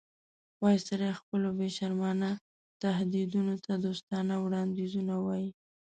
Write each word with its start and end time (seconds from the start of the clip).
وایسرا 0.63 1.11
خپلو 1.19 1.49
بې 1.57 1.67
شرمانه 1.77 2.31
تهدیدونو 2.83 3.55
ته 3.65 3.73
دوستانه 3.85 4.33
وړاندیزونه 4.45 5.15
وایي. 5.25 5.49